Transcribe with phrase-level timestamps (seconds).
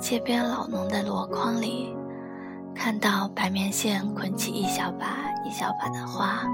[0.00, 1.94] 街边老农的箩筐里，
[2.74, 6.46] 看到白棉线捆起一小把一小把的花，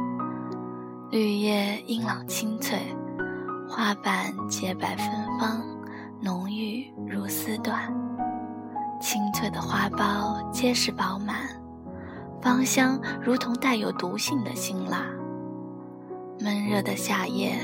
[1.11, 2.79] 绿叶硬朗清脆，
[3.68, 5.07] 花瓣洁白芬
[5.38, 5.62] 芳，
[6.22, 7.93] 浓郁如丝缎。
[9.00, 11.36] 清脆的花苞结实饱满，
[12.40, 15.04] 芳香如同带有毒性的辛辣。
[16.40, 17.58] 闷热的夏夜，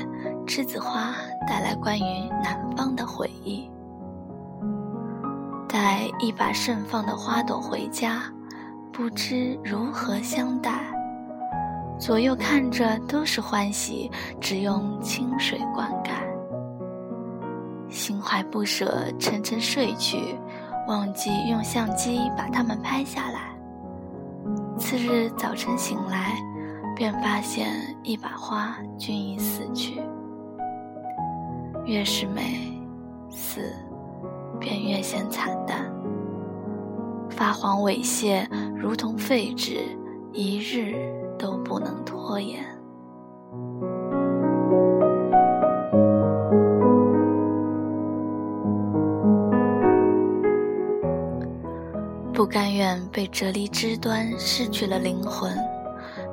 [0.45, 1.15] 栀子花
[1.47, 3.67] 带来关于南方的回忆。
[5.81, 8.21] 带一把盛放的花朵回家，
[8.91, 10.79] 不知如何相待。
[11.97, 16.11] 左右看着都是欢喜，只用清水灌溉。
[17.89, 20.35] 心怀不舍，沉沉睡去，
[20.87, 23.49] 忘记用相机把它们拍下来。
[24.77, 26.35] 次日早晨醒来。
[26.93, 27.67] 便发现
[28.03, 29.99] 一把花均已死去。
[31.85, 32.79] 越是美，
[33.31, 33.73] 死
[34.61, 35.91] 便越显惨淡。
[37.29, 39.79] 发黄猥亵，如同废纸，
[40.31, 40.95] 一日
[41.37, 42.63] 都不能拖延。
[52.33, 55.51] 不甘愿被折离枝端，失去了灵魂。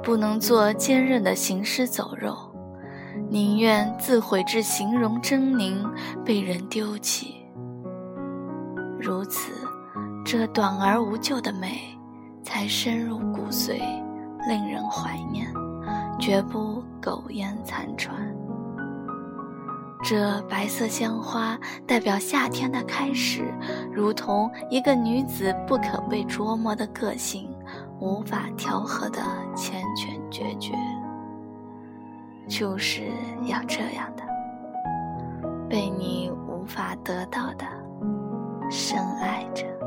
[0.03, 2.35] 不能做坚韧的行尸走肉，
[3.29, 5.87] 宁愿自毁至形容狰狞，
[6.25, 7.38] 被人丢弃。
[9.01, 9.53] 如此，
[10.25, 11.97] 这短而无救的美，
[12.43, 13.79] 才深入骨髓，
[14.49, 15.47] 令人怀念，
[16.19, 18.15] 绝不苟延残喘。
[20.03, 23.53] 这白色鲜花代表夏天的开始，
[23.93, 27.49] 如同一个女子不可被琢磨的个性。
[28.01, 29.21] 无法调和的
[29.57, 30.73] 缱绻决绝，
[32.47, 33.03] 就是
[33.43, 34.23] 要这样的，
[35.69, 37.67] 被你无法得到的
[38.71, 39.78] 深爱着。